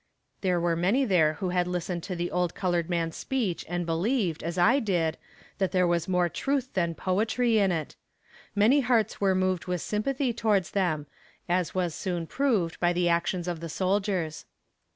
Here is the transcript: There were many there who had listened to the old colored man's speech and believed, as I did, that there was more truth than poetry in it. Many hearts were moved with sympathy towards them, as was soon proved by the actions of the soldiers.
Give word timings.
There 0.41 0.59
were 0.59 0.75
many 0.75 1.05
there 1.05 1.33
who 1.33 1.49
had 1.49 1.67
listened 1.67 2.01
to 2.05 2.15
the 2.15 2.31
old 2.31 2.55
colored 2.55 2.89
man's 2.89 3.15
speech 3.15 3.63
and 3.69 3.85
believed, 3.85 4.41
as 4.41 4.57
I 4.57 4.79
did, 4.79 5.15
that 5.59 5.73
there 5.73 5.85
was 5.85 6.07
more 6.07 6.27
truth 6.27 6.73
than 6.73 6.95
poetry 6.95 7.59
in 7.59 7.71
it. 7.71 7.95
Many 8.55 8.79
hearts 8.81 9.21
were 9.21 9.35
moved 9.35 9.65
with 9.67 9.81
sympathy 9.81 10.33
towards 10.33 10.71
them, 10.71 11.05
as 11.47 11.75
was 11.75 11.93
soon 11.93 12.25
proved 12.25 12.79
by 12.79 12.93
the 12.93 13.09
actions 13.09 13.47
of 13.47 13.59
the 13.59 13.69
soldiers. 13.69 14.45